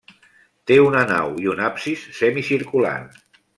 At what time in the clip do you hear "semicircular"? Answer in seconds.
2.23-2.97